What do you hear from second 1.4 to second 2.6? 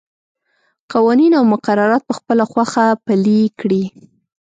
مقررات په خپله